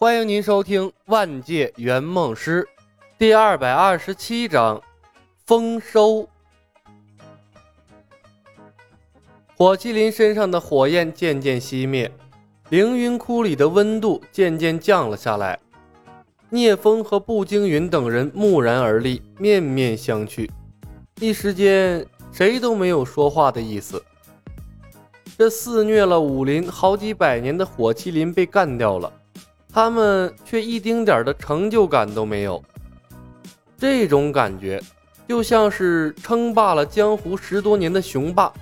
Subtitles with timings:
[0.00, 2.62] 欢迎您收听《万界圆梦师》
[3.18, 4.76] 第二百二十七章
[5.44, 6.18] 《丰收》。
[9.56, 12.08] 火麒麟身上的火焰渐渐熄灭，
[12.68, 15.58] 凌云窟里的温度渐渐降了下来。
[16.48, 20.48] 聂风和步惊云等人木然而立，面面相觑，
[21.20, 24.00] 一时间谁都没有说话的意思。
[25.36, 29.12] 这肆虐了武林好几百年的火麒麟被干掉了。
[29.78, 32.60] 他们却一丁点的成就感都没有，
[33.76, 34.82] 这种感觉
[35.28, 38.52] 就像是称霸了江湖十多年的雄霸，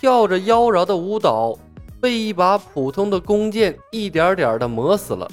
[0.00, 1.54] 跳着妖娆的舞蹈，
[2.00, 5.28] 被一把普通的弓箭一点点的磨死了，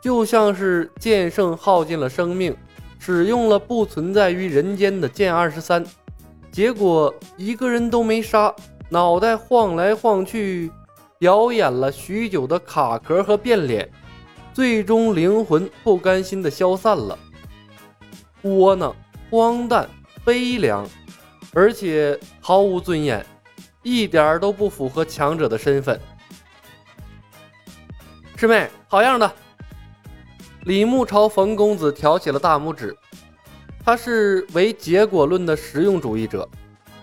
[0.00, 2.56] 就像是剑圣耗尽了生命，
[3.00, 5.84] 使用了不存在于人间的剑二十三，
[6.52, 8.54] 结果一个人都没杀，
[8.90, 10.70] 脑袋晃来晃去，
[11.18, 13.90] 表演了许久的卡壳和变脸。
[14.56, 17.18] 最终，灵魂不甘心的消散了。
[18.40, 18.96] 窝囊、
[19.28, 19.86] 荒诞、
[20.24, 20.88] 悲凉，
[21.52, 23.22] 而且毫无尊严，
[23.82, 26.00] 一点都不符合强者的身份。
[28.34, 29.30] 师妹，好样的！
[30.62, 32.96] 李牧朝冯公子挑起了大拇指。
[33.84, 36.48] 他是唯结果论的实用主义者，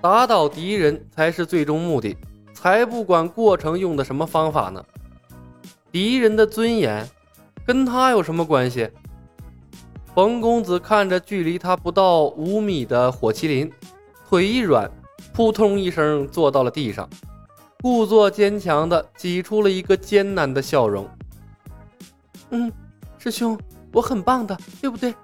[0.01, 2.17] 打倒敌人才是最终目的，
[2.51, 4.83] 才不管过程用的什么方法呢。
[5.91, 7.07] 敌人的尊严。
[7.65, 8.89] 跟他有什么关系？
[10.13, 13.71] 冯公子看着距离他不到五米的火麒麟，
[14.29, 14.91] 腿一软，
[15.33, 17.09] 扑通一声坐到了地上，
[17.81, 21.09] 故作坚强的挤出了一个艰难的笑容。
[22.51, 22.71] 嗯，
[23.17, 23.57] 师兄，
[23.91, 25.15] 我很棒的，对不对？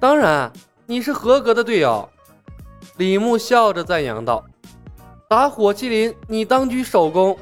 [0.00, 0.52] 当然，
[0.86, 2.08] 你是合格的队友。
[2.96, 4.44] 李牧笑着赞扬道
[5.28, 7.38] ：“打火麒麟，你当居首功。”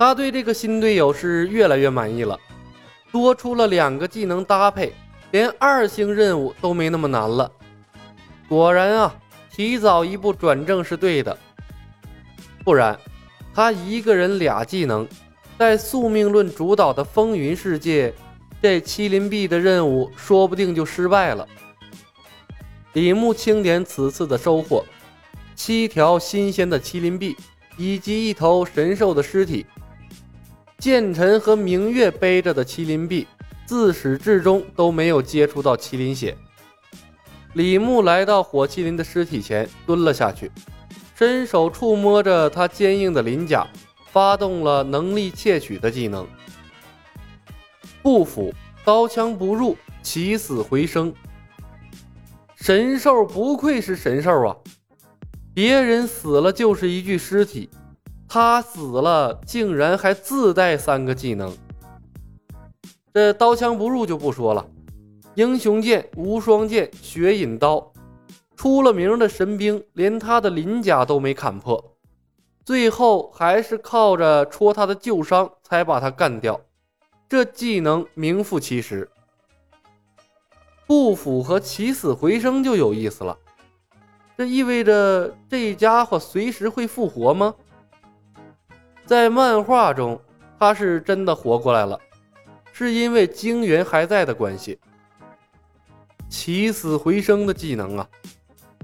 [0.00, 2.40] 他对这个新队友是越来越满意了，
[3.12, 4.94] 多出了两个技能搭配，
[5.30, 7.52] 连二星任务都没那么难了。
[8.48, 9.14] 果然啊，
[9.52, 11.38] 提早一步转正是对的，
[12.64, 12.98] 不然
[13.54, 15.06] 他一个人俩技能，
[15.58, 18.14] 在宿命论主导的风云世界，
[18.62, 21.46] 这麒麟臂的任务说不定就失败了。
[22.94, 24.82] 李牧清点此次的收获：
[25.54, 27.36] 七条新鲜的麒麟臂，
[27.76, 29.66] 以及一头神兽的尸体。
[30.80, 33.26] 剑尘和明月背着的麒麟臂，
[33.66, 36.34] 自始至终都没有接触到麒麟血。
[37.52, 40.50] 李牧来到火麒麟的尸体前，蹲了下去，
[41.14, 43.66] 伸手触摸着他坚硬的鳞甲，
[44.10, 46.26] 发动了能力窃取的技能。
[48.02, 48.50] 不腐，
[48.82, 51.12] 刀枪不入，起死回生。
[52.56, 54.56] 神兽不愧是神兽啊！
[55.52, 57.68] 别人死了就是一具尸体。
[58.32, 61.52] 他死了，竟然还自带三个技能。
[63.12, 64.64] 这刀枪不入就不说了，
[65.34, 67.92] 英雄剑、无双剑、血饮刀，
[68.54, 71.96] 出了名的神兵，连他的鳞甲都没砍破，
[72.64, 76.60] 最后还是靠着戳他的旧伤才把他干掉。
[77.28, 79.10] 这技能名副其实。
[80.86, 83.36] 不符合起死回生就有意思了，
[84.38, 87.52] 这意味着这家伙随时会复活吗？
[89.10, 90.20] 在漫画中，
[90.56, 91.98] 他是真的活过来了，
[92.72, 94.78] 是因为精元还在的关系。
[96.28, 98.08] 起死回生的技能啊！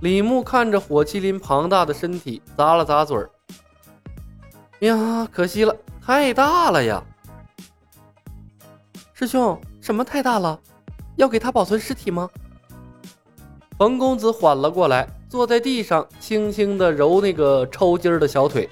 [0.01, 3.31] 李牧看着火麒麟庞大的身体，咂了咂嘴儿
[4.85, 5.73] ：“呀，可惜了，
[6.05, 7.01] 太大了呀！”
[9.15, 10.59] 师兄，什么太大了？
[11.15, 12.29] 要给他保存尸体吗？
[13.79, 18.69] 冯公子缓了过来，坐在地上，轻轻的揉那个抽筋儿的小腿。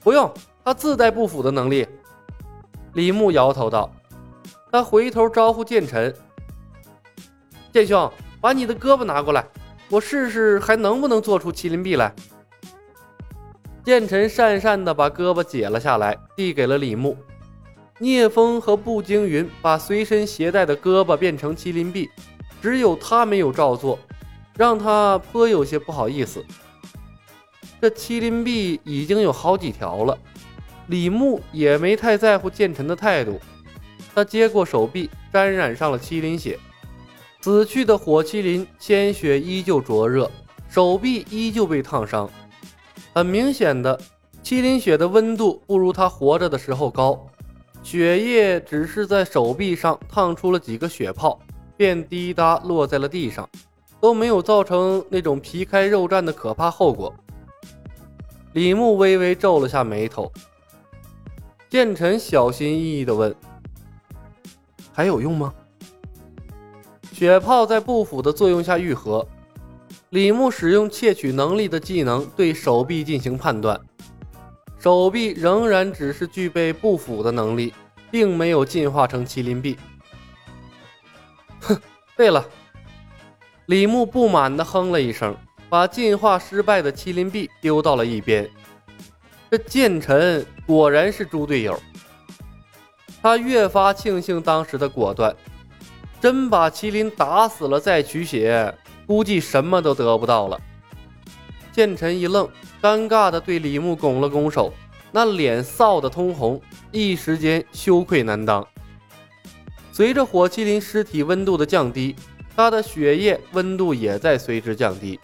[0.00, 0.30] 不用。
[0.66, 1.86] 他自带不腐的能力，
[2.94, 3.88] 李牧摇头道
[4.72, 6.12] ：“他回头招呼剑尘，
[7.72, 9.46] 剑兄，把你的胳膊拿过来，
[9.88, 12.12] 我试试还能不能做出麒麟臂来。”
[13.86, 17.16] 剑尘讪讪的把胳膊解了下来，递给了李牧。
[18.00, 22.10] 聂风和步惊云把随身携带的胳膊变成麒麟臂，
[22.60, 23.96] 只有他没有照做，
[24.56, 26.44] 让他颇有些不好意思。
[27.80, 30.18] 这麒麟臂已经有好几条了。
[30.88, 33.40] 李牧也没太在乎剑尘的态度，
[34.14, 36.58] 他接过手臂，沾染上了麒麟血。
[37.40, 40.30] 死去的火麒麟鲜血依旧灼热，
[40.68, 42.28] 手臂依旧被烫伤。
[43.14, 43.98] 很明显的，
[44.42, 47.24] 麒麟血的温度不如他活着的时候高，
[47.82, 51.38] 血液只是在手臂上烫出了几个血泡，
[51.76, 53.48] 便滴答落在了地上，
[54.00, 57.14] 都没有造成那种皮开肉绽的可怕后果。
[58.54, 60.32] 李牧微微皱了下眉头。
[61.76, 63.36] 剑尘小心翼翼地问
[64.94, 65.52] ：“还有用吗？
[67.12, 69.28] 血泡在不腐的作用下愈合。
[70.08, 73.78] 李牧使用窃取能力的技能对手臂进行判断，
[74.78, 77.74] 手臂仍然只是具备不腐的能力，
[78.10, 79.76] 并没有进化成麒麟臂。
[81.60, 81.78] 哼，
[82.16, 82.42] 对了，
[83.66, 85.36] 李牧不满地哼了一声，
[85.68, 88.48] 把进化失败的麒麟臂丢到了一边。
[89.50, 91.78] 这剑臣果然是猪队友。
[93.22, 95.34] 他越发庆幸当时的果断，
[96.20, 98.72] 真把麒麟打死了再取血，
[99.06, 100.60] 估计什么都得不到了。
[101.72, 102.48] 剑臣一愣，
[102.80, 104.72] 尴尬地对李牧拱了拱手，
[105.12, 106.60] 那脸臊得通红，
[106.90, 108.66] 一时间羞愧难当。
[109.92, 112.14] 随着火麒麟尸体温度的降低，
[112.54, 115.18] 他的血液温度也在随之降低。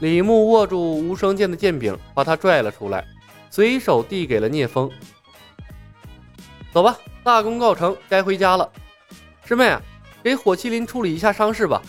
[0.00, 3.04] 李牧握住无声剑的剑柄，把他拽了出来，
[3.50, 4.90] 随手递给了聂风。
[6.72, 8.70] 走吧，大功告成，该回家了。
[9.44, 9.76] 师妹，
[10.22, 11.80] 给火麒麟处理一下伤势吧。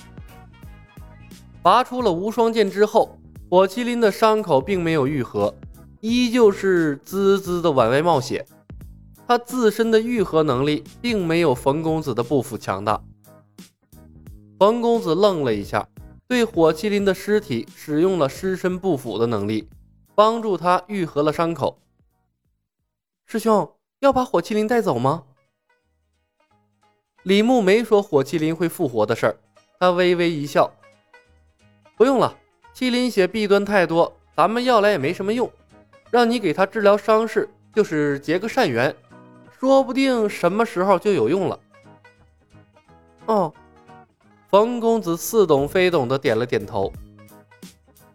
[1.62, 3.20] 拔出了无双剑之后，
[3.50, 5.54] 火麒麟的伤口并没有愈合，
[6.00, 8.46] 依旧是滋滋的往外冒血。
[9.28, 13.02] 他自身的愈合能力并没有冯公子的不腐强大。
[14.58, 15.86] 冯公子愣了一下，
[16.30, 19.68] 对火麒麟的尸体使用了尸身不腐的能力，
[20.18, 21.78] 帮助他愈合了伤口。
[23.28, 23.72] 师兄。
[24.00, 25.24] 要把火麒麟带走吗？
[27.24, 29.36] 李牧没说火麒麟会复活的事儿，
[29.80, 30.72] 他微微一笑
[31.98, 32.38] ：“不用了，
[32.76, 35.52] 麒麟血弊端太多，咱们要来也没什么用。
[36.12, 38.96] 让你给他治疗伤势，就是结个善缘，
[39.60, 41.60] 说不定什么时候就有用了。”
[43.26, 43.52] 哦，
[44.48, 46.94] 冯公子似懂非懂的点了点头。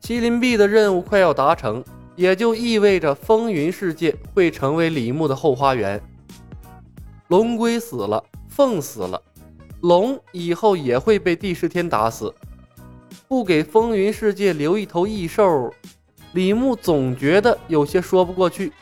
[0.01, 1.85] 麒麟臂的任务快要达成。
[2.15, 6.01] 也就意味着风云世界会成为李牧的后花园。
[7.29, 9.21] 龙龟死了，凤死了，
[9.81, 12.35] 龙以后也会被帝释天打死。
[13.27, 15.73] 不给风云世界留一头异兽，
[16.33, 18.73] 李牧总觉得有些说不过去。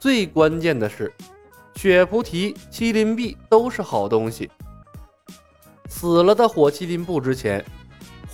[0.00, 1.12] 最关键的是，
[1.76, 4.50] 雪菩提、麒麟臂都是好东西。
[5.88, 7.64] 死了的火麒麟不值钱，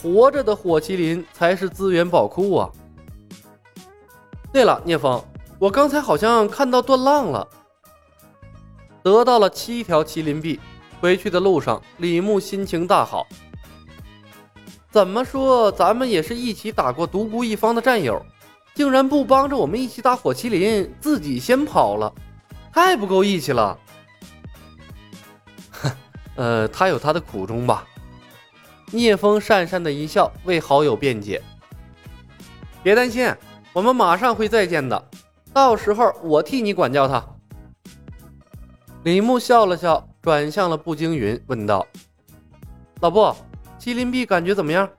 [0.01, 2.71] 活着的火麒麟才是资源宝库啊！
[4.59, 5.25] 对了，聂风，
[5.61, 7.47] 我刚才好像看到断浪了，
[9.05, 10.59] 得到了七条麒麟臂。
[11.01, 13.25] 回去的路上，李牧心情大好。
[14.91, 18.21] 怎么说，咱们也是一起打过独孤一方的战友，
[18.75, 22.13] 竟然不帮着我们一起打火麒麟，自己先跑了，
[22.73, 23.79] 太不够义气了。
[25.71, 25.91] 哼，
[26.35, 27.87] 呃，他有他的苦衷吧？
[28.91, 31.41] 聂风讪讪的一笑，为好友辩解。
[32.83, 33.33] 别担心。
[33.79, 35.09] 我们马上会再见的，
[35.53, 37.25] 到时候我替你管教他。
[39.05, 41.87] 李牧笑了笑，转向了步惊云，问道
[43.01, 43.33] ：“老布，
[43.79, 44.91] 麒麟臂感觉怎么样？”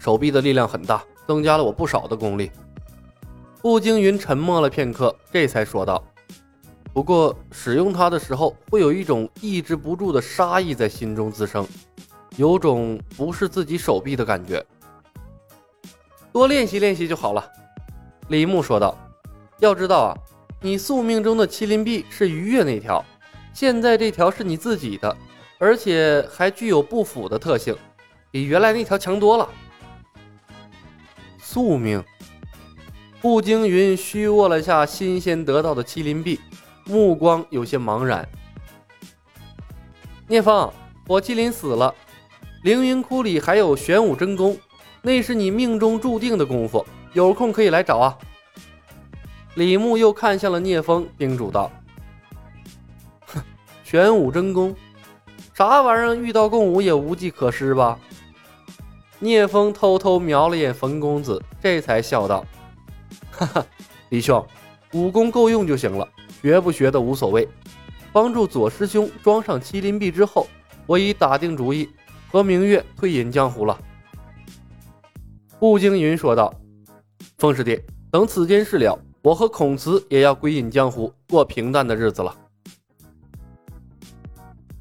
[0.00, 2.50] 手臂的力量很大，增加了我不少的功力。
[3.60, 6.02] 步惊云沉默了片刻，这才说道
[6.92, 11.64] ：“不过使用它的时候，会有一种抑制不住的杀意在心中滋生，
[12.34, 14.60] 有种不是自己手臂的感觉。”
[16.32, 17.52] 多练习练习就好了，
[18.28, 18.96] 李牧说道。
[19.58, 20.10] 要知道啊，
[20.60, 23.04] 你宿命中的麒麟臂是鱼跃那条，
[23.52, 25.16] 现在这条是你自己的，
[25.58, 27.76] 而且还具有不腐的特性，
[28.30, 29.48] 比原来那条强多了。
[31.38, 32.02] 宿命。
[33.20, 36.40] 步惊云虚握了下新鲜得到的麒麟臂，
[36.86, 38.28] 目光有些茫然。
[40.26, 40.72] 聂风，
[41.06, 41.94] 火麒麟死了，
[42.64, 44.58] 凌云窟里还有玄武真功。
[45.02, 48.16] 那是你命中注定的功夫，有空可以来找啊。
[49.54, 51.70] 李牧又看向了聂风，叮嘱道
[53.26, 53.42] ：“哼，
[53.82, 54.74] 玄武真功，
[55.54, 56.14] 啥玩意儿？
[56.14, 57.98] 遇到共舞也无计可施吧？”
[59.18, 62.44] 聂风偷偷瞄了眼冯公子，这才笑道
[63.30, 63.66] ：“哈哈，
[64.10, 64.44] 李兄，
[64.92, 66.08] 武功够用就行了，
[66.40, 67.48] 学不学的无所谓。
[68.12, 70.46] 帮助左师兄装上麒麟臂之后，
[70.86, 71.90] 我已打定主意
[72.30, 73.78] 和明月退隐江湖了。”
[75.62, 76.52] 步惊云说道
[77.38, 82.36] ：“风师弟，等此间事了，我和孔慈也要归隐江湖，过平淡的日子了。”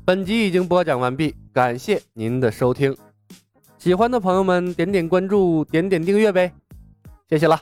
[0.03, 2.97] 本集已经播讲完毕，感谢您的收听。
[3.77, 6.51] 喜欢的朋友们，点点关注，点点订阅呗，
[7.29, 7.61] 谢谢了。